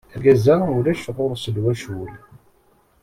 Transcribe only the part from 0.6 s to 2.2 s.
ulac ɣur-s lwacul.